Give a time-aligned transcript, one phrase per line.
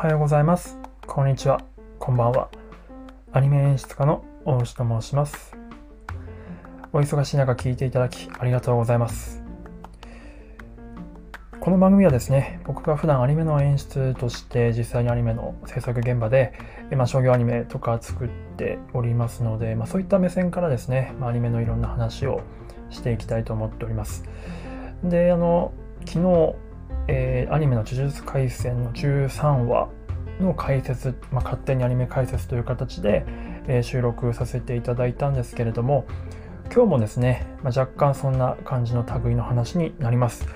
[0.00, 0.78] はようございます。
[1.06, 1.60] こんにちは。
[1.98, 2.48] こんばんは。
[3.32, 5.54] アニメ演出家の大牛と申します。
[6.94, 9.42] お忙しい中聞いていただきありがとうございます。
[11.60, 16.54] この番組はですね、僕が普段アニメの演出として実際にアニメの制作現場で、
[16.96, 22.40] まあ、商業アニメとか作っておりますので、まあ、そういった目線からですね、まあ、アニメのいろんな話を
[22.88, 24.24] していきたいと思っております。
[25.04, 25.74] で、あの、
[26.06, 26.69] 昨日、
[27.12, 29.88] えー、アニメの呪術廻戦の13話
[30.40, 33.24] の解説、まあ、勝手にアニメ解説という形で、
[33.66, 36.06] えー、収録させていただいたんですけれども、
[36.72, 40.46] 今日もですね、まあ、若干そんな感じの類の話になります。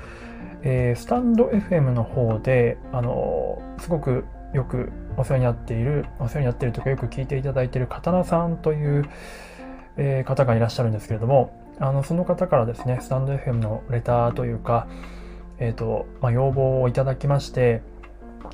[0.62, 9.04] えー、スタンド FM の方で、あの、すごくよくお世話になっている、お世話になっているとかよく聞いていただいている刀さんという、
[9.96, 14.86] え、方がいらっしゃるんですけれども、あのその方からですね、スタンド FM のレターというか、
[15.58, 17.82] えーとまあ、要望をいただきまして、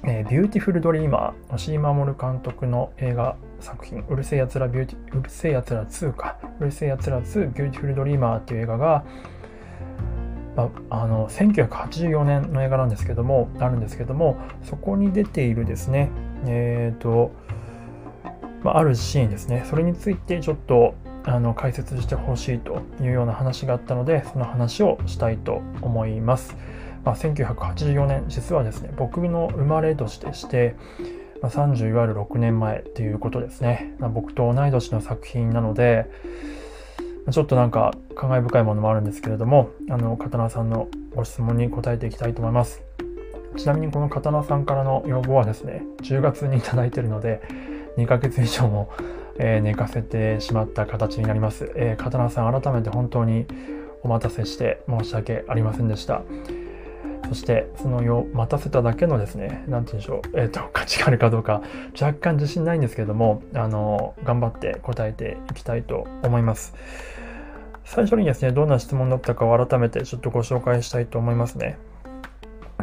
[0.05, 9.05] えー、ビューティフルドリーマー、押井守監督の映画作品、うる星やつらビューティ、うる星やつら2か、うる星やつら2、ビューティフルドリーマーっていう映画が、
[10.57, 16.11] まあ、あの1984年の映画なんですけども、あるんですけども、そこに出ているですね、
[16.47, 17.33] えっ、ー、と、
[18.63, 26.57] まあ、あるシーンですね、それについてちょっとあの解説してほしいというような話があったので、その話をしたいと思います。
[27.05, 30.77] まあ、1984年、実はですね、僕の生まれ年でして、
[31.43, 33.95] まあ、30いわゆる6年前っていうことですね。
[33.99, 36.11] まあ、僕と同い年の作品なので、
[37.31, 42.83] ちょっとなんか感慨深いものもあるんですけれども、あの、刀さんのご質問に答えていきたいと思います。
[43.57, 47.43] ちなみにこの刀さんからの要望はですね、10月にいただいてるので、
[47.97, 48.91] 2ヶ月以上も、
[49.39, 51.73] えー、寝かせてしまった形になります。
[51.77, 53.47] えー、刀さん改めて本当に
[54.03, 56.23] お待たせして申し訳ありませんでした。
[57.31, 61.63] そしてそのよ待たせただけのですね、何て言うんでしょう、えっ、ー、と、 価値があるかどうか
[62.01, 66.75] 若干自信ないんですけども、あの、頑張って答えていきたいと思います。
[67.85, 71.79] 最初にですね、どんな質問だったかを改めてちょっとご紹介したいと思いますね。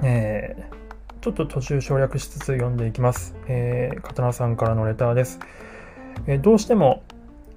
[0.01, 3.35] えー、ちょっと途中省略しつつ読んでいきます。
[3.47, 5.39] えー、刀さんからのレターです。
[6.25, 7.03] えー、どうしても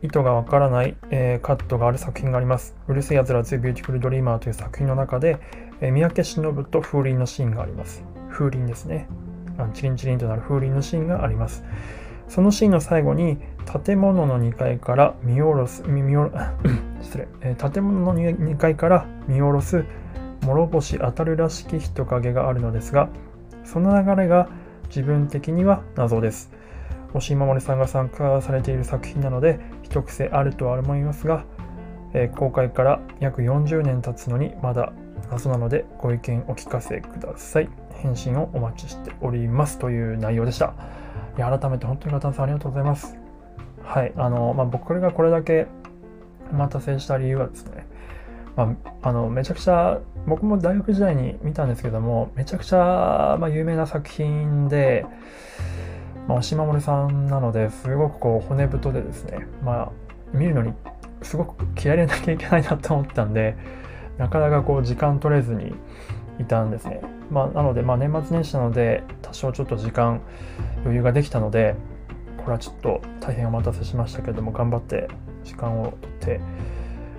[0.02, 2.74] 意図がわからない、えー、カットがある作品があります。
[2.88, 5.38] うる星やつら2ビューティフルドリーマーという作品の中で、
[5.80, 8.04] え三宅しのぶと風鈴のシーンがあります。
[8.30, 9.08] 風鈴ですね。
[9.58, 11.64] あチリンチリンとなる風鈴のシーンがあります。
[12.28, 13.38] そのシーンの最後に
[13.84, 16.30] 建物の2階から見下ろす、見下ろ、
[17.02, 19.84] 失礼、え建物の2階から見下ろす
[20.42, 23.08] 諸星当たるらしき人影があるのですが、
[23.64, 24.48] その流れが
[24.88, 26.52] 自分的には謎です。
[27.14, 31.44] 押井守さんが参加されている作品なので、一癖あるとは思いますが、
[32.12, 34.92] え、公開から約40年経つのにまだ
[35.30, 37.68] 謎なのでご意見お聞かせください。
[38.02, 40.74] 返信をお待ちしておりますという内容でした。
[41.36, 43.16] いや改めて本当に片さんありがとうございます。
[43.82, 45.66] はい、あの、まあ、僕がこれだけ
[46.52, 47.86] お待たせした理由はですね、
[48.56, 55.06] まあ、あのめちゃくちゃ僕も大学時代に見たんですけどもめちゃくちゃ、まあ、有名な作品で、
[56.28, 59.92] まあ、押守さんなのですごくこう骨太でですね、まあ、
[60.32, 60.72] 見るのに
[61.22, 63.56] すごく気合い入れなきゃいけないなと思ったんで
[64.20, 65.72] なかなかこう時間取れずに
[66.38, 67.00] いたんですね。
[67.30, 70.20] まあ、なので、まあ、年末年始なので、多少ちょっと時間
[70.82, 71.74] 余裕ができたので、
[72.36, 75.08] これはちょっと大変お待たせしましたけども、頑張って
[75.42, 76.38] 時間をとって、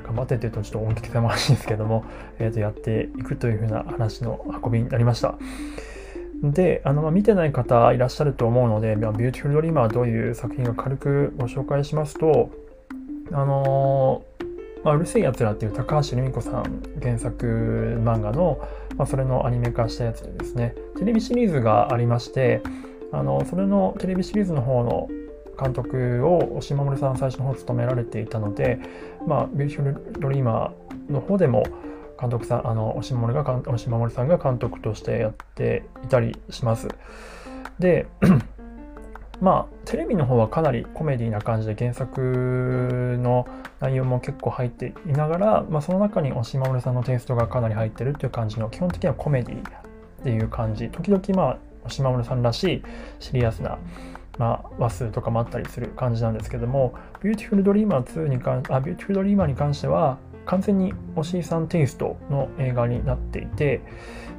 [0.04, 2.06] 頑張ってっていうとちょっと恩着せがましいんですけども、
[2.38, 5.40] えー、とやっていくというふうな話の運びになりました。
[6.44, 12.52] で、あの、ま、見てない方いらっしゃると思うので、まあ、ビューティフルドリーマーどういう作品か軽くご紹介しますと、
[13.32, 14.24] あの
[14.84, 17.46] まあ、うる星やつらっていう高橋留美子さん原作
[18.04, 18.60] 漫画の、
[18.98, 22.62] まあ、それのアニメ化したやつでですね、テレビシリーズがありまして、
[23.12, 25.10] あの、それのテレビシリーズの方の
[25.62, 28.80] 監督を押井守さん最初の方務められていたので、
[29.28, 31.64] まあ、ビューティフルドリーマーの方でも
[32.20, 36.88] 監督さん、あの、押井守が、押井守さんが監督としてやっていたりします。
[37.80, 38.08] で、
[39.42, 43.48] まあ、テレビの方はかなりコメディな感じで原作の
[43.80, 49.64] 内容も結構入っていながら、まあ、その中に押井守さんのテイストがかなり入ってるっていう感じの基本的にはコメディっ
[50.24, 50.90] ていう感じ。
[50.90, 52.84] 時々まあ押井守さんらしい
[53.20, 53.80] シリアスな
[54.38, 63.82] まあ、話数とかもあったりする感じなんですけども、ビューティフルドリーマー2に関あ、ビューティフルドリーマーに関しては、完全に押井さんテイストの映画になっていて、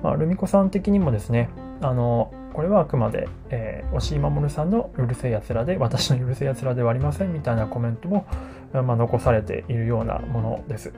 [0.02, 1.50] まあ、留美子さん的にもですね、
[1.80, 8.26] あの、これはあくまで、えー、押井守さんのうるせえやつらで、私のうるせえやつらではありませんみたいなコメントも、
[8.72, 10.92] まあ、残されているようなものです。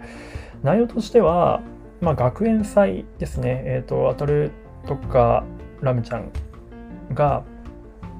[0.62, 1.60] 内容としては、
[2.00, 4.52] まあ、学園祭ですね、えっ、ー、と、アトル
[4.86, 5.44] とか
[5.80, 6.30] ラムちゃん
[7.12, 7.44] が、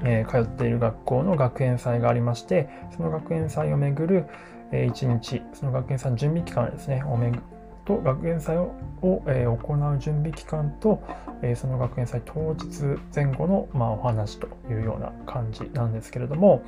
[0.04, 4.26] えー、通っている学校の学園祭がありましてその学園祭をめぐる、
[4.72, 7.38] えー、1日その学園祭の準備期間ですねをめぐ
[7.84, 11.02] と学園祭をを、えー、行う準備期間と、
[11.42, 16.62] え、その学園祭当日前後の、ま、お話というような感じなんですけれども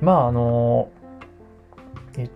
[0.00, 0.90] まああの
[2.16, 2.30] 言っ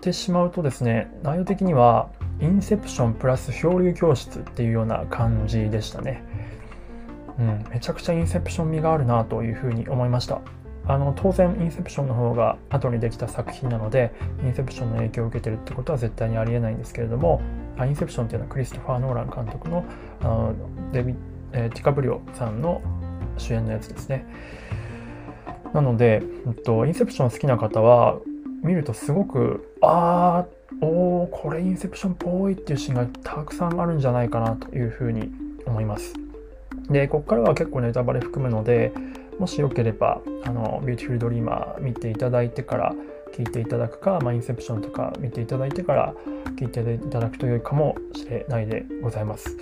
[0.00, 2.10] てしまうとですね内容的には
[2.40, 6.24] インセプションプラス漂流教室っていうような感じでしたね。
[7.38, 10.40] うん、めちゃくちゃインセプション味があるなというふうに思いました。
[10.86, 14.12] あの当然インセプションの方が後にできた作品なので
[14.44, 17.40] インセプションの影響を受けてるってことは絶対にありえないんですけれども
[17.78, 19.84] インセプションっていうのはクリストファー・ノーラン監督の
[20.20, 20.54] あの
[20.92, 21.14] デビ、
[21.52, 22.82] えー、ディカプリオさんの
[23.38, 24.26] 主演のやつですね。
[25.72, 28.18] なので、えっと、インセプション好きな方は
[28.62, 35.32] 見るとすごくああおこれインセプションっぽいっていうシーンがたくさんあるんじゃないかなというふうに
[35.66, 36.14] 思います。
[36.90, 38.92] でここからは結構ネタバレ含むので
[39.38, 42.94] もしよければあのビューティフルドリーマー見ていただいてから
[43.32, 46.14] 聞いていただくか、まあ、インセプションとか見ていただいてから
[46.56, 49.56] 聞いていただくと良いかもしれないでございます。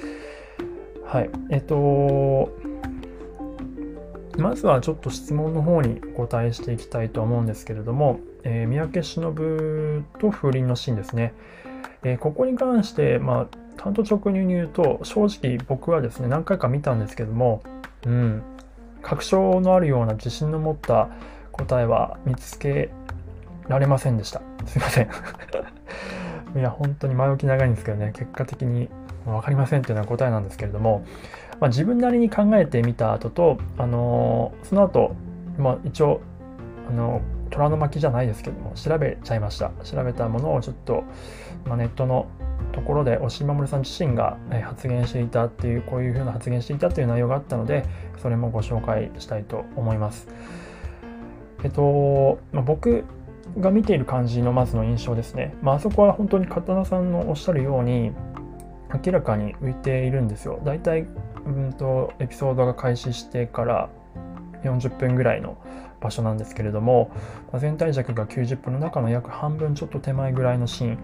[1.05, 1.31] はい。
[1.51, 2.53] えっと、
[4.39, 11.35] まずはちょっと質問の方にお答えしていきたいと思うんですけれども、えー、三宅忍と風鈴のシーンですね。
[12.03, 17.63] えー、ここに関して、まあ、単と直入に言うと、正直僕はですね、何回か見たんですけども、
[18.07, 18.43] うん、
[19.03, 21.09] 確証のあるような自信の持った
[21.53, 22.91] 答えは見つけ
[23.69, 24.43] られませんでした。
[24.67, 25.09] すいません。
[26.57, 28.89] いや、本当に前置き長いんですけどね、結果的に
[29.25, 31.05] 分かりませんっていうのは答えなんですけれども、
[31.61, 35.15] まあ、自分なりに考えてみた後と、あのー、その後、
[35.59, 36.21] まあ、一応、
[36.89, 39.71] あのー、虎の巻じゃないですけども、調べちゃいました。
[39.85, 41.05] 調べたものをちょっと、
[41.67, 42.27] まあ、ネットの
[42.73, 47.85] ところで押井守さん自身が発言していたっていうこういうふうな発言していたっていう内容があったので
[48.19, 50.29] それもご紹介したいと思います。
[51.63, 53.05] えっと、まあ、僕
[53.59, 55.55] が見ている感じのまずの印象ですね。
[55.63, 58.13] まあ、そこは本当に刀さんのおっしゃるように
[59.05, 60.61] 明らかに浮いているんですよ。
[60.65, 61.07] だいたい
[61.47, 63.89] うんとエピソードが開始してから
[64.63, 65.57] 40分ぐらいの
[66.01, 67.11] 場所なんですけれども、
[67.53, 70.99] まあ、全体尺が90分の中の約半分ちょっと手前ぐらいのシーン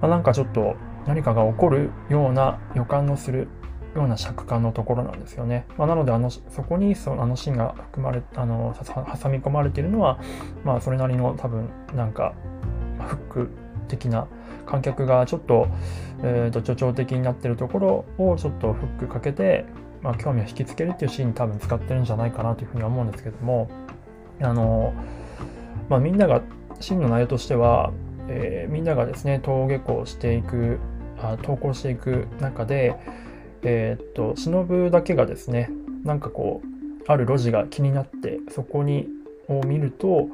[0.00, 0.76] まあ、なんかちょっと
[1.06, 3.48] 何かが起こるような予感のする
[3.94, 5.66] ような尺感のところなんですよね。
[5.76, 10.18] まあ、なのであのそこにそのあのシーンが含まれあの挟み込まれているのは、
[10.64, 12.34] まあ、それなりの多分なんか
[12.98, 13.50] フック
[13.88, 14.26] 的な
[14.66, 15.68] 観客がちょっと,、
[16.22, 19.66] えー、と助長的になっているところをちょっとフックかけて、
[20.02, 23.68] まあ、興味を引きつけるっていうシーンに多分使ってるんじゃないかなというふうには思うんですけども
[24.40, 24.94] あの、
[25.88, 26.40] まあ、みんなが
[26.80, 27.92] シーンの内容としては
[28.28, 30.78] えー、みんながですね登下校していく
[31.18, 32.96] あ登校していく中で、
[33.62, 35.70] えー、っと忍だけがですね
[36.04, 39.08] なんかこうある路地が気になってそこに
[39.48, 40.28] を見ると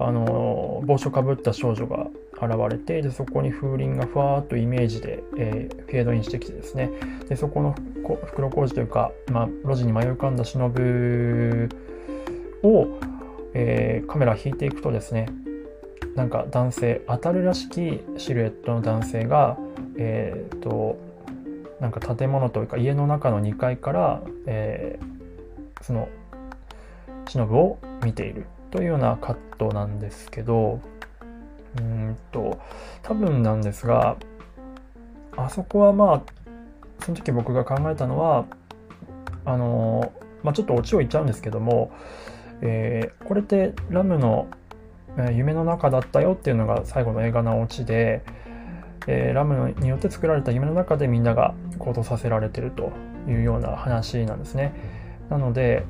[0.00, 6.90] あの帽子をかぶった少女が現れてでそこに風鈴がふわーっとイメージで、えー、フェードインしてきてですね。
[7.28, 7.74] でそこの
[8.26, 10.64] 袋小路というか、まあ、路地に迷い込んだ忍
[12.62, 12.98] を、
[13.54, 15.26] えー、カメラ引いていくとですね
[16.18, 19.56] なんか男性当たるらしきシルエットの男性が
[19.96, 20.98] えっ、と
[21.78, 26.08] なんか建物というか家の中の2階から、えー、その
[27.28, 30.80] 忍を見ているというようなカットなんですけど
[31.78, 32.58] うんと
[33.02, 34.16] 多分なんですが
[35.36, 36.22] あそこはまあ
[37.04, 38.44] その時僕が考えたのは
[39.44, 41.92] あのまあ、ちょっとオチを言っちゃうんですけども、
[42.60, 44.48] えー、これってラムの
[45.32, 48.22] 夢の中だったよっていうのが最後の映画のオチで、
[49.06, 52.92] えー、ラムによって作られた夢の中でみんなが行動させられてると
[53.28, 54.74] いうような話なんですね。
[55.30, 55.84] なので、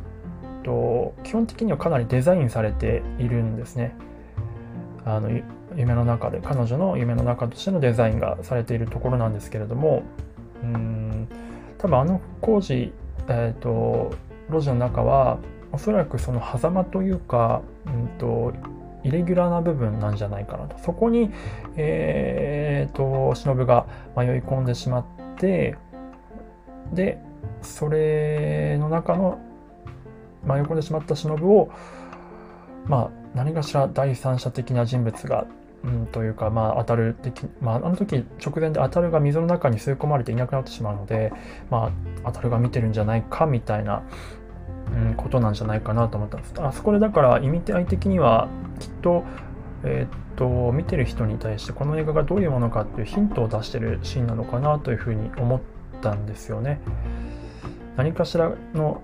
[0.58, 3.94] えっと基本的にはかなりデザインされているんですね。
[5.04, 5.30] あの
[5.76, 10.02] 夢の中で彼女の夢の中としてのデザインがされているところなんですけれども
[10.62, 11.28] うん
[11.78, 12.92] 多分あの工事、
[13.28, 14.10] えーと、
[14.50, 15.38] 路地の中は
[15.72, 18.52] おそらくその狭間というか、うんと
[19.08, 20.78] イレギュラーな部分なんじゃないかなと。
[20.78, 21.30] そこに、
[21.76, 23.86] えー、と、忍が
[24.16, 25.04] 迷い込んでしまっ
[25.36, 25.76] て、
[26.92, 27.18] で、
[27.62, 29.38] それの中の
[30.44, 31.70] 迷い込んでしまった忍を、
[32.86, 35.46] まあ、何かしら第三者的な人物が、
[35.84, 41.32] うん、というか、まあ、当たる的、まあ、あの時直前で当たるが水の中に吸い込まれていなくなってしまうので、
[41.70, 41.92] まあ、
[42.26, 44.02] 当たるが見てるんじゃないかみたいな、
[44.92, 46.66] うん、ことなんじゃないかなと思った。
[46.66, 48.48] あそこでだから意味合い的には
[48.80, 49.24] きっと,、
[49.84, 55.60] えー、っと見てる人に対してこの映画がどういうものかっていうヒントを出してるシーンなのかなというふうに思っ
[56.00, 56.80] たんですよね。
[57.96, 59.02] 何かしらの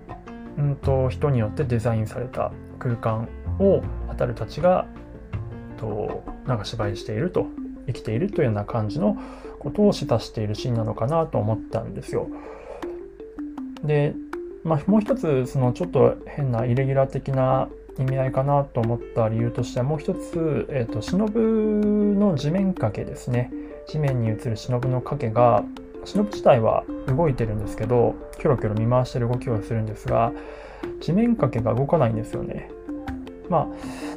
[0.57, 4.87] うんと、人によってデザインされた空間をアタルたちが
[5.77, 7.47] となんか芝居していると
[7.87, 9.17] 生きているというような感じの
[9.59, 12.29] ことを示唆しているシーンなのかなと思ったんですよ。
[13.83, 14.15] で、
[14.65, 17.69] まあ、もう一つそのちょっと変なイレギュラー的な
[17.99, 21.29] 意味合いかなと思った理由としてはもう一つ、えーと、忍
[22.19, 23.53] の地面掛けですね。
[23.87, 25.63] 地面に映る忍の影が
[26.05, 30.33] 忍自体は動いてるんですけどキョロキョロ見回してる動きをするんですが
[31.01, 32.71] 地面掛けが動かないんですよね。
[33.49, 33.71] ま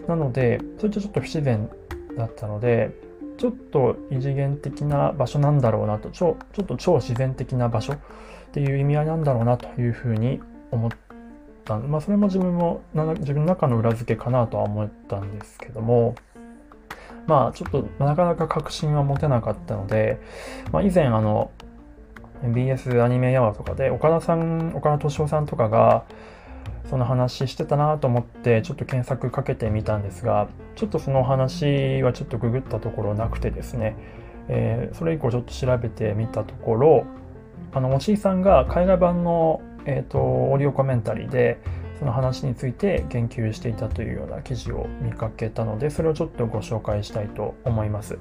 [0.05, 1.69] あなのでそれとちょっと不自然
[2.17, 2.91] だったので
[3.37, 7.93] ちょっと異次元的な場所なんだろうなとちょちょっと超自然的な場所
[8.47, 10.91] っていう意味合いなんだろうなというふうに思っ
[11.65, 11.77] た。
[11.79, 16.15] まあそれも自分も自分の中の裏付けかなとは思ったんですけども。
[17.27, 20.17] まあちょっとなかなか確信は持てなかったので、
[20.71, 21.51] まあ、以前あの
[22.41, 26.05] BS アニメヤワとかで岡田さん岡田敏夫さんとかが
[26.89, 33.97] その話してたなと思ってちょっと検索かけてみたんですがちょっとその話はちょっとググったところなくてですね、
[34.47, 37.05] えー、それ以降ちょっと調べてみたところ
[37.73, 41.59] あの押井さんが海外版の、えーと、オーディオコメンタリーで
[41.99, 48.19] その話について言及していたというような記事を見かけたのでそれをちょっとご紹介したいと思います。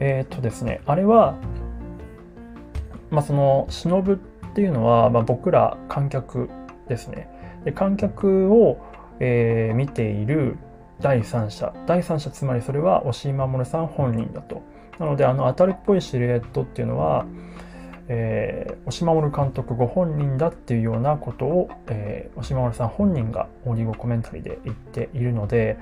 [0.00, 1.36] えっ、ー、とですねあれは
[3.10, 4.18] まあその忍っ
[4.54, 6.50] ていうのは、まあ、僕ら観客
[6.88, 7.28] ですね。
[7.64, 8.78] で観客を、
[9.20, 10.58] えー、見ている
[11.00, 11.72] 第三者。
[11.86, 14.62] 第三者つまりそれは押井守さん本人だと。
[14.98, 17.26] なのであの当たりっぽいシルエットっていうのは、
[18.08, 25.78] えー、押守監督ご本人だっていうようなことを、えー、押守さん本人がオーディオコメンタリーで言っているので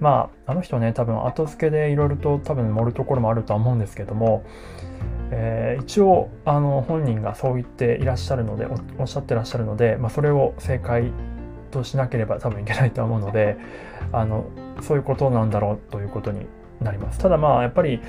[0.00, 4.44] まああの人ね多分後付けでいろいろと多分盛るところもあるとは思うんですけども
[5.34, 8.66] えー、一応あの本人がそう言っていらっしゃるので
[8.98, 11.10] おっしゃってらっしゃるので、まあ、それを正解
[11.70, 13.56] としなければ多分いけないと思うので
[14.12, 14.44] あの
[14.82, 16.46] そういうことなんだろうということに
[16.84, 18.00] なりますただまあやっぱり、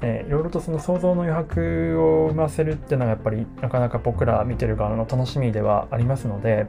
[0.00, 6.66] ね、いろいろとその想像の余白を生ませるっていうのがやっぱりなかなか僕ら見てる側の楽しみではありますので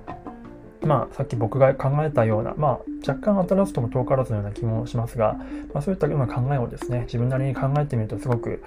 [0.86, 5.38] まあ、さっき僕が考えたような、まあ、若干当たらずとも遠からずのような気もしますが、
[5.74, 8.62] まあ、そういったような考えをですね、自分なりに考えてみるとすごく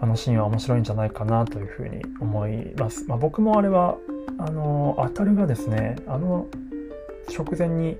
[0.00, 3.04] あのシーンは面白いんじゃないかなというふうに思います。
[3.06, 3.96] まあ、僕もあれは
[4.38, 6.46] あの当たるがですねあの
[7.32, 7.96] 直前に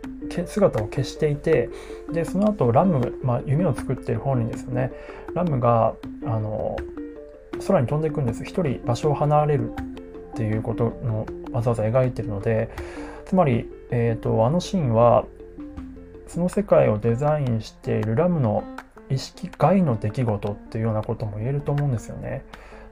[0.46, 1.70] 姿を消していて
[2.12, 4.92] でその後ラム、まあ、夢を作っている本人ですよね。
[5.34, 6.76] ラムがあの
[7.66, 8.44] 空に飛んでいくんです。
[8.44, 9.74] 一人場所を離れるっ
[10.34, 12.70] ていうことのわざわざ描いてるので
[13.26, 15.24] つまり、えーとあのシーンは
[16.26, 18.64] その世界をデザインしているラムの
[19.10, 22.44] 意識外の出来事っていうようなことも言えると思うんですよね。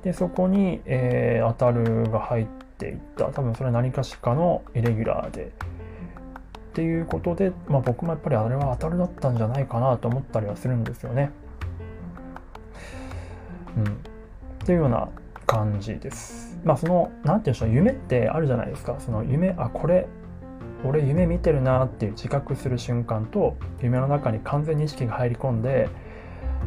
[0.05, 2.47] でそこに、えー、当たるが入っ
[2.79, 3.27] ていった。
[3.27, 5.53] 多分それは何かしかのイレギュラーで
[6.73, 11.31] っていうことで、まあ、僕もやっぱりあれは当たるだったんじゃないかなと思ったりはするんですよね。
[13.77, 13.87] うん、っ
[14.65, 15.11] ていうような
[15.47, 16.59] 感じです。
[16.65, 18.97] まあその何て言うんでしょう夢ってあるじゃないですか。
[19.01, 20.07] その夢あこれ
[20.83, 25.91] 俺夢見てるなっていう自覚する瞬間と夢の中に完全に意識が入り込んで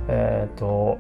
[0.07, 0.99] えっ、ー、と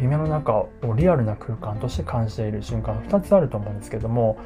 [0.00, 4.38] 夢の中をリアルな空間として感じている瞬間2つあると思うんですけども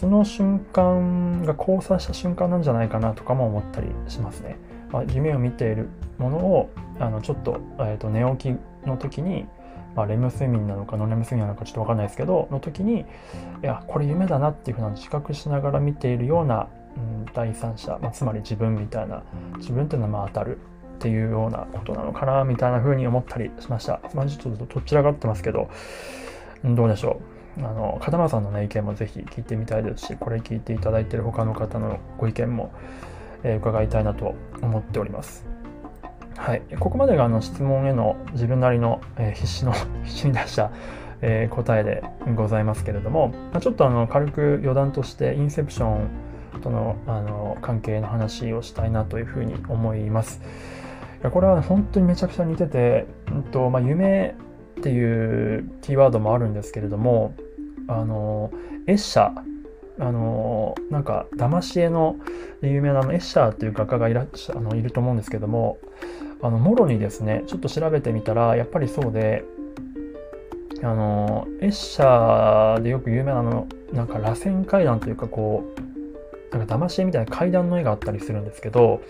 [0.00, 4.56] その瞬間が交差した瞬間なんじゃないかなとかも思ったりしますね。
[4.90, 5.88] まあ、夢を見ている
[6.18, 9.46] ものをあのちょっと,、えーと、寝起きの時に、
[9.94, 13.04] まあ、レム睡眠なのかノンレム睡眠なのかちょっと分かんないですけどの時にい
[13.62, 19.22] やこれ夢だなっていうふうな自覚しながら見ているような、うん、第三者、まあ、つまり自分みたいな
[19.58, 20.58] 自分っていうのはまあ当たる
[20.98, 24.00] っていうようなことなのかなみたいな風に思ったりしました。
[24.14, 25.68] まあ、ちょっとどちらかってますけど、
[26.64, 27.37] どうでしょう。
[27.58, 32.72] あの、片間さんのね、意見もぜひ聞いてみたいですし、これ聞いていただいている他の方のご意見も、
[33.42, 35.46] えー、伺いたいなと思っております。
[36.36, 36.62] はい。
[36.78, 39.72] ここまでがあの質問への自分なりの、えー、必死の、
[40.04, 40.70] 必死に出した、
[41.20, 42.04] えー、答えで
[42.36, 46.08] ございますけれども、まあ、ちょっとあの軽く余談としてインセプション
[46.62, 50.40] とのあの関係の話をしたいなというふうに思います。
[51.20, 54.36] いやこれは本当にめちゃくちゃ似てて、うんとまあ、夢
[54.78, 57.34] っていうキーワードもあるんですけれども
[57.88, 58.52] あの
[58.86, 59.58] エッシャー。
[60.00, 62.16] あのなんか騙し絵の
[62.62, 65.78] 有名なのエッシャーっていう画家がいらっしゃあのいると思うんですけども
[66.40, 69.44] あのもろにですねちょっと調べてみたらやっぱりそうで
[70.82, 75.87] あのエッシャーでよく有名なのなんか螺旋階段というかこう
[76.52, 79.02] なんか騙し絵みたいな階段の絵があったりするんですけど、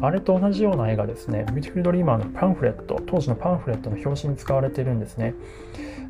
[0.00, 5.34] あれと同じような絵がですね、ビューティフルドリーマーのパンフレット、当時のパンフレットの表紙に使われているんですね。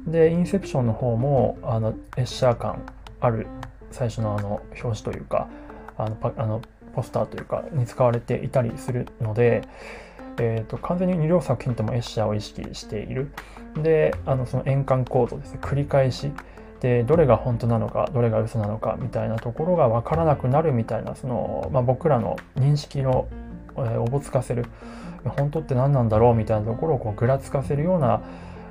[0.06, 2.82] で、インセプションの方も、あの、エッシャー感
[3.20, 3.46] ある
[3.90, 5.48] 最初のあの表紙というか
[5.96, 6.60] あのパあの
[6.94, 9.62] ポスターというかに使われていたりするので、
[10.38, 13.30] えーと、完全に2両作品ともエッシャーを意識している
[13.82, 16.32] であのその円環構造ですね繰り返し
[16.84, 23.26] でどれが本当なのかどれが嘘なのかみたいなところが分からなくなるみたいなその、まあ、僕らの認識の、
[23.78, 24.66] えー、おぼつかせる
[25.24, 28.22] 本当って何なんだろうみたいなところをこうぐらつかせるような、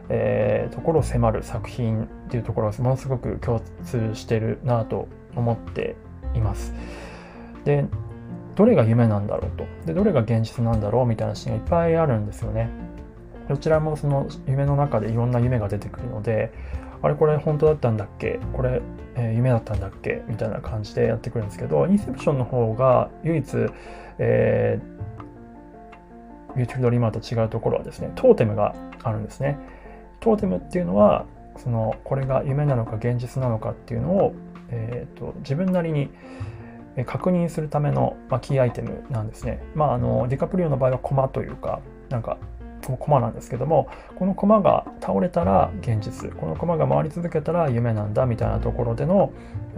[0.09, 5.95] えー、ところを迫る作品っていうところがものすごく共通してるなと思って
[6.35, 6.75] います。
[7.65, 7.83] で
[8.53, 12.69] どれが夢なんだろうとでどれが現実なんだろうみたいなシーンがいっぱいあるんですよね。
[13.49, 16.53] どちらもその夢の中でいろんな夢が出てくるので
[17.03, 18.39] あれこれ本当だったんだっけ？
[18.53, 18.81] これ、
[19.15, 20.23] えー、夢だったんだっけ？
[20.27, 23.45] みたいな感じでやってくるんですけどインセプションの方が唯一、
[24.17, 29.59] えー、ビューティフルドリーマーと違うところはですねトーテムがあるんですね。
[30.21, 31.25] トーテムっていうのは
[31.57, 34.33] そのこれが夢なのか現実なのかっていうのを、
[34.69, 36.09] えーと、自分なりに
[37.05, 39.61] 確認するための、まあ、キーアイテムなんですね。
[39.75, 42.37] まあ、あのディカプリオの場合はコマというかなんか
[42.97, 49.31] コマなんですけどもこのコマが倒れたら現実このコマが回り続けたら夢なんだみたいなところでの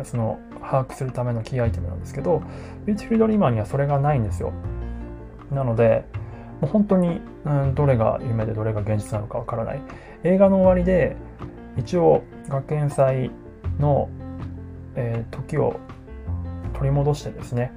[0.04, 2.42] その把握するためのキーアイテムなんですけど
[2.86, 4.54] ビューティフルドリーマーにはそれがないんですよ。
[5.52, 6.06] なので
[6.62, 9.82] もう本当に、うん、どれが夢でどれが現実なのかわからない。
[10.24, 11.16] 映画の終わりで
[11.78, 13.32] 一応学園祭
[13.80, 14.10] の、
[14.96, 15.80] えー、時を
[16.74, 17.72] 取り戻してですね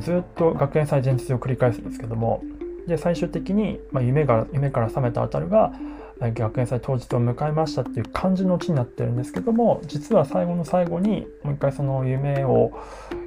[0.00, 2.42] ずっと学園祭前日を繰り返すんですけども
[2.86, 5.72] で最終的に、まあ、夢が夢から覚めたあたるが
[6.20, 12.72] 学園祭当日を迎えましたっていう感じのオチになってるんですけども実は最後の最後にもう一回その夢を、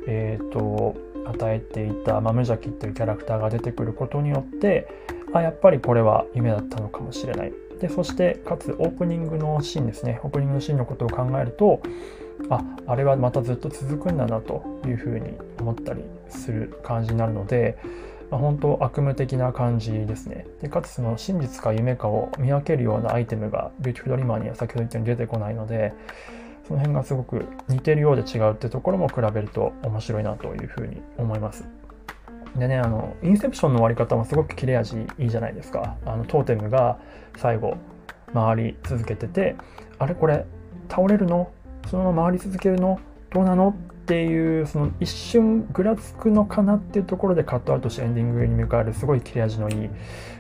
[0.08, 0.96] えーと、
[1.26, 4.88] 与えていた、まあ、無邪気っていうキャラクターが出てくることによって
[5.34, 7.54] あやっぱりこれは夢だったのかもしれない。
[7.82, 10.22] でそしてかつオープニングのシーンですね。
[10.24, 11.82] オープニングのシーンのことを考えると
[12.50, 17.78] ああれはまたずっと続くんだなというふうに思ったりする感じになるので
[18.32, 20.46] まあ、本当悪夢的な感じですね。
[20.62, 25.94] でかつその真実か夢かを見分けるようなアイテムがビューティフルドリーマーには先ほど言ったように出てこないので
[26.68, 31.68] その辺がすごく似てるようで違うってところも比べると面白いなというふうに思います。
[32.58, 35.98] でね、あの、インセプションの終わり方もすごく切れ味いいじゃないですか。
[36.06, 36.98] あの、トーテムが
[37.36, 37.76] 最後
[38.34, 39.56] 回り続けてて、
[40.00, 40.46] あれこれ
[40.90, 41.52] 倒れるの？
[41.88, 43.00] そのまま回り続けるの？
[43.30, 43.76] どうなの？
[44.06, 49.90] っていうその一瞬ぐらつくのかなっていうところでカットアウトしてエンディングに向かえるすごい切れ味のいい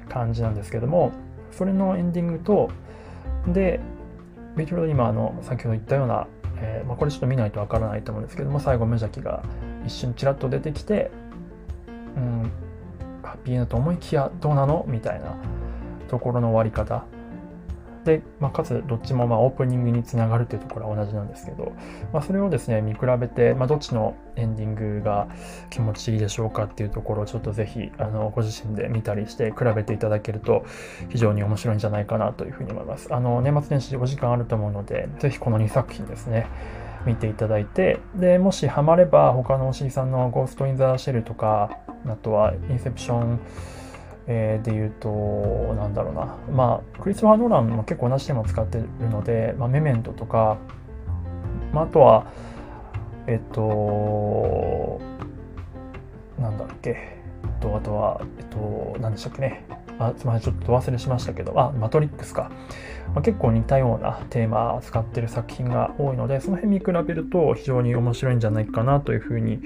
[0.08, 1.12] 感じなんですけども
[1.51, 2.69] それのエンディングと
[3.47, 3.80] で
[4.56, 9.43] ビートルド今の先ほど言ったような、えー、まあ、これちょっと見ないとわからないと思うんですけども最後無邪気が
[9.84, 11.10] 一瞬ちらっと出てきて
[12.15, 12.51] うん
[13.23, 15.36] ハッピーエンドと思いきやどうなのみたいな
[16.08, 17.14] ところの終わり方。
[18.05, 21.73] で、まあ、かつどっちもまオープニングにつながるというところは同じなんですけど、
[22.13, 25.27] まあ、それをですね見比べて、まあ、どっちのエンディングが
[25.69, 30.65] 気持ちいいでしょうかっていうところをちょっとぜひあのご自身で見たりして比べていただけると
[31.09, 33.13] 非常に面白いんじゃないかなというふうに思います。
[33.13, 36.47] あの年末年始お時間あると思うのでぜひこの2作品ですね
[37.05, 43.39] 見ていただいてでもしハマれば他のおしいさんの「ゴースト・イン・ザ・シェル」とかあとは「インセプション」
[44.27, 45.09] えー、で言うと、
[45.75, 46.38] なんだろうな。
[46.51, 50.57] まあ、クリストファー・ノーランも結構同じテーマを使ってるので、まあ、メメントとか、
[51.73, 52.27] まあ、あとは、
[53.27, 54.99] えっと、
[56.39, 57.15] なんだっけ、
[57.65, 59.65] と、あとは、えっと、何でしたっけね。
[59.97, 62.51] あすみません、ちょっと忘れしましたけど、あ、マトリックスか。
[63.13, 69.61] まあ、結構似たようなテーマを使ってる作品が多いので、その辺見比べると非常に面白いんじゃないかなというふうに、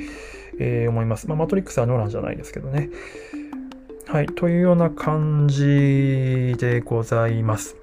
[0.59, 1.27] えー、思います。
[1.27, 2.89] まあ、マトリックスはノーランじゃないですけどね。
[4.11, 7.75] はい、というような感じでございます。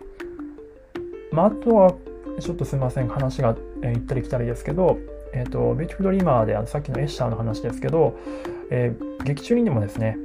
[1.30, 1.94] まあ、あとは、
[2.40, 4.98] ちょっとすみません、話が、えー、行ったり来たりですけど、
[5.32, 8.18] えっ、ー、と、ビューティフルドリーマーであのさっきのエッシャーの話ですけど、
[8.70, 10.18] えー、劇中にもですね、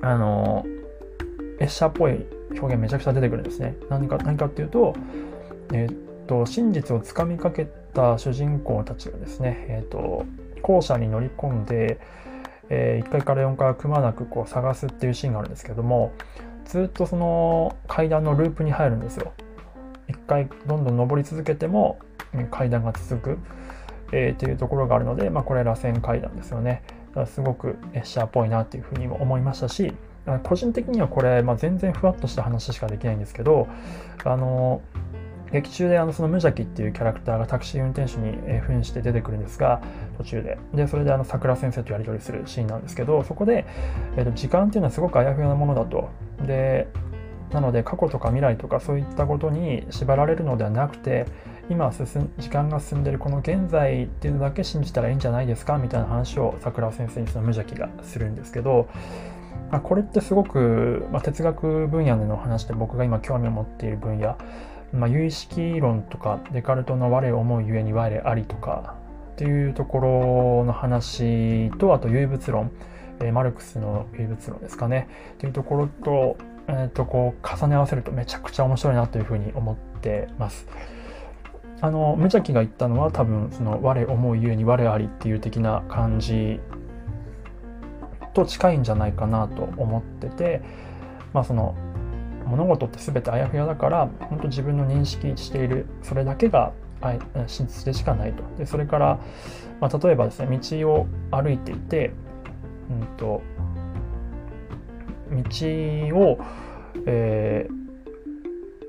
[0.00, 0.64] あの
[1.58, 2.24] エッシャーっぽい
[2.60, 3.76] 表現めちゃくちゃ出てくるんですね。
[3.90, 4.94] 何か、何かっていうと、
[5.72, 10.24] えっ、と、真実をつかみかけた主人公たちがですね、えっ、と、
[10.62, 11.98] 校舎に乗り込んで、
[12.68, 16.12] えー、1階から4階をくまなくこう探すっていうシーンがあるんですけども
[16.64, 19.32] ずっとその階段のループに入るんですよ。
[20.08, 21.98] 1回どんどん登り続けても
[22.50, 23.38] 階段が続く、
[24.12, 26.82] えー、っていうところがあるので、まあ、これ螺旋階段ですよね。
[27.24, 29.94] すごくエッシャーっぽいなっていうふうにも思いましたし
[30.42, 33.68] 個人的にはこれ、まあ、全然ふわっとした話しかできないんですけど
[34.24, 34.82] あの
[35.52, 39.80] 劇中であのその無邪気っていうキャラクターがタクシー運転手に扮して出てくるんですが
[40.18, 40.58] 途中で。
[40.74, 43.64] でそれであの桜先生とやり取りするシーンなんですけどそこで、
[44.16, 46.10] えー、と時間っていうのはすごくあやふやなものだと。
[46.46, 46.88] で
[47.52, 51.26] なので過去とか未来とかそういったことに縛られるのではなくて
[51.68, 58.88] 今進時間が進んでるこの現在っていうのだけ信じたらいいんじゃないですかみたいな話を桜先生にその無邪気がするんですけど、
[59.70, 64.36] まあ、これってすごく、まあ、哲学分野での話で僕が今興味を持っている分野、
[64.92, 68.96] まあ、有意識論とかデカルトの我を思うゆえに我ありとか
[69.32, 72.70] っていうところの話とあと唯物論、
[73.20, 80.66] えー、マルクスの唯物論ですかねっていうところと,、えー、とこう重ね合わせるとめちゃくちゃ面白いなというふうに思ってます。
[81.82, 86.58] あの無邪気が言ったのは多分その我思うゆえに我ありっていう的な感じ
[88.32, 90.62] と近いんじゃないかなと思ってて
[91.34, 91.74] まあその
[92.46, 96.72] 物事って全てあやふやだから本当自分の認識しているそれだけが
[97.46, 98.42] 真実でしかないと。
[98.58, 99.18] でそれから、
[99.80, 102.12] まあ、例えばですね道を歩いていて、
[102.90, 103.42] うんと、
[105.30, 105.42] 道
[106.16, 106.38] を、
[107.06, 107.86] えー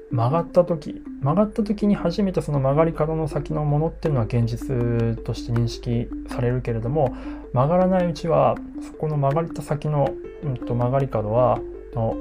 [0.09, 7.15] 曲がった時曲がった時に初めてその曲がり角の先のものっていうのは現実として認識されるけれども
[7.53, 10.09] 曲がらないうちはそこの曲がった先の、
[10.43, 11.59] うん、と曲がり角は
[11.93, 12.15] の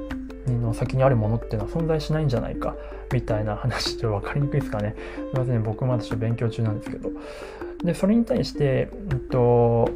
[0.53, 2.75] の先にあるものっていうのは存在しないんじゃないか
[3.11, 4.95] みたいな話で分かりにくいですかね。
[5.31, 7.09] すいません僕まだちょっと勉強中なんですけど。
[7.83, 9.89] でそれに対して、うんと、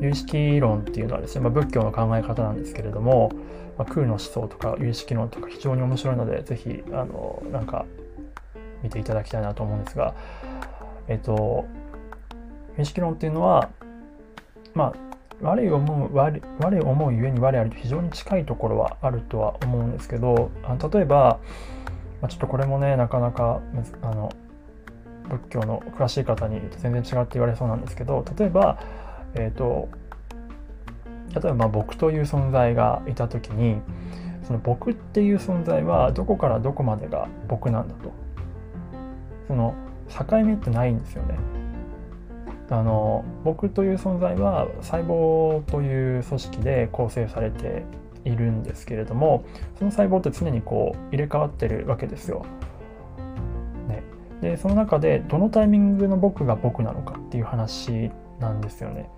[0.00, 3.30] 有意識論っていうのはですね、まあ、仏教の考え方なんですけれども、
[3.76, 7.84] まあ、空の思想とか有意識論とか非常に面白いので、ぜひ、あの、なんか、
[8.82, 10.14] 見ていただきたいなと思うんですが、
[11.08, 11.66] えっと、
[12.76, 13.70] 有意識論っていうのは、
[14.74, 15.07] まあ、
[15.40, 21.38] 我を思う我我思うゆえに我ありと非常に近いところはあるとは思うんですけどあ例えば、
[22.20, 23.60] まあ、ちょっとこれもねなかなか
[24.02, 24.32] あの
[25.28, 28.78] 仏教の詳しい方に全然違って言われそうなんですけど例えば、
[29.34, 29.88] えっ、ー、と
[31.34, 33.80] 例えばまあ僕という存在がいた時に
[34.44, 38.12] その僕っていう存在はどこからどこまでが僕なんだと
[39.46, 39.74] その
[40.08, 41.57] 境目ってないんですよね。
[42.70, 47.84] あの僕という存在は細胞という組織で構成されて
[48.24, 49.44] いるんですけれども
[49.78, 52.44] その細胞って常にこう入れ替わってるわけですよ。
[53.88, 54.02] ね、
[54.42, 59.08] でその中でどのタイミングの僕が僕なのかっていう話なんですよね。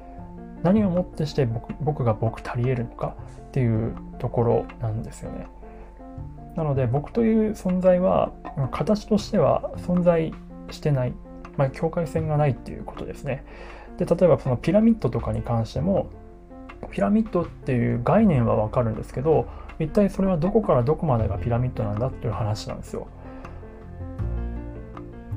[0.62, 3.16] 何をもってして僕僕が僕足りえるのか
[3.48, 5.46] っていうところなんですよね。
[6.56, 8.32] なので僕という存在は
[8.70, 10.32] 形としては存在
[10.70, 11.14] してない、
[11.60, 13.44] まあ、境界線がないっていうことですね。
[13.98, 16.08] で例えばそのピラミッドとかに関しても
[16.90, 19.46] ピラミッドっていう概念はわかるんですけど
[19.78, 23.08] 一体それはどこからどこまでがピラミッドなんだっていう話なんですよ。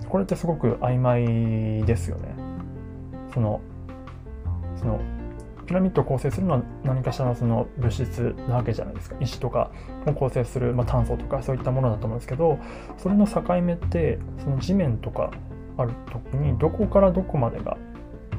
[0.08, 2.36] これってすごく曖昧ですよね。
[3.34, 3.60] その
[4.78, 5.02] その
[5.66, 9.72] ピラミッドを構成するのは何かしらのその物質なわけじゃないですか石とか
[10.06, 12.60] を構成する、まあ、炭素とかそういったものだと思うんですけど
[12.98, 15.32] それの境目ってその地面とか
[15.78, 17.78] ある時にどこからどこまでが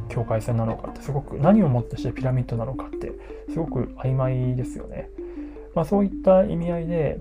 [0.09, 3.13] 境界線なのかってすごく何をもってしてピラミッドなのかって
[3.51, 5.11] すごく曖昧ですよね。
[5.75, 7.21] まあ、そういった意味合いで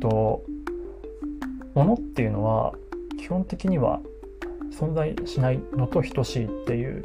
[0.00, 0.42] と
[1.74, 2.74] 物っていうのは
[3.18, 4.00] 基本的には
[4.70, 7.04] 存在しないのと等しいっていう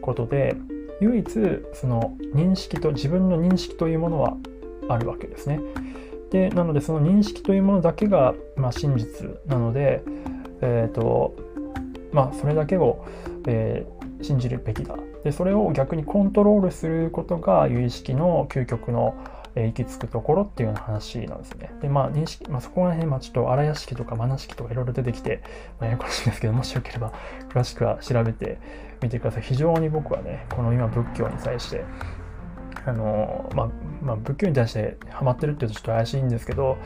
[0.00, 0.54] ことで
[1.00, 1.28] 唯一
[1.74, 4.36] その認識と自分の認識というものは
[4.88, 5.60] あるわけですね。
[6.30, 10.02] でなのでその認識というものだけが、まあ、真実なので、
[10.62, 11.36] えーと
[12.12, 13.06] まあ、それだけを、
[13.46, 19.16] えー、信じるべきだでそれを逆にコントロールすることが有意識の究極の
[19.54, 21.70] え行き着くところっていうような話なんですね。
[21.80, 25.42] で、まあ、認識、まあ、そこら辺、まあ、ちょっと荒屋敷とかマナ式とかいろいろ出てきて、
[25.78, 27.12] まあ、ややこしいんですけど、もしよければ
[27.50, 28.58] 詳しくは調べて
[29.02, 29.42] みてください。
[29.42, 31.84] 非常に僕はね、この今仏教に対して、
[32.86, 33.70] あの、まあ、
[34.02, 36.78] まあ、仏教に対してハマってるっていうとちょっと怪しいんですけど、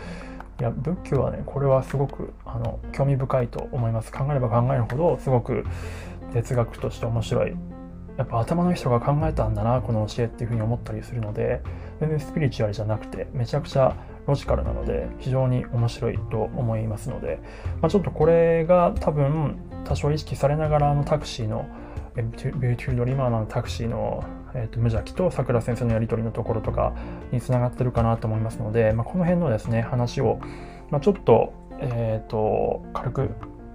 [0.59, 4.11] いや、仏教はね、これはすごく、あの、興味深いと思います。
[4.11, 5.65] 考えれば考えるほど、すごく
[6.33, 7.57] 哲学として面白い
[8.17, 11.63] やっぱ頭の人が考えたんだなこの教えっていうふうに思ったりするので
[12.01, 13.95] 全然スピリチュアルじゃなくてめちゃくちゃ
[14.27, 17.39] ロジカルなので非常に面白いと思いますので、
[17.81, 21.67] まあ、ちょっとこれが多分多少意識されながらのタクシーの
[22.17, 24.25] ビューティードリマーのタクシーの、
[24.57, 26.95] えーと、無邪気とさくら先生のやり取りのところとか
[27.31, 30.41] につながってるかなと思いますので、まあ、この辺のですね話を、
[30.91, 33.31] まあ、ちょっと,、えーと軽く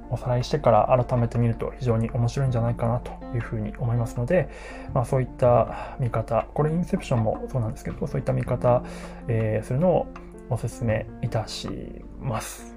[0.10, 4.50] おさらいしてから改めて見ると非常に面白いんじゃないかなというふうに思いますので、
[4.94, 8.84] まあ、そういった見方、これインセプションもそうなんですけど、そういった見方、
[9.30, 10.08] えー、するのを
[10.50, 12.76] お勧めいたします。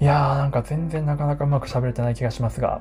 [0.00, 2.80] いやーなんか全然なかなかうまく喋れてない気がしますが、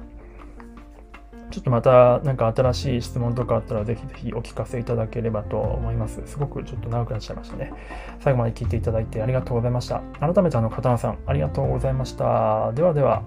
[1.55, 6.21] ちょっとまた何か新しい質問とかあったらぜひぜひお聞かせいただければと思います。
[6.25, 7.71] すごくちょっと長くなっちゃいましたね。
[8.19, 10.01] 最後まで聞いていただいてありがとうございました。
[10.19, 12.73] 改めてあの、片野さん、ありがとうございました。
[12.73, 13.23] ではでは。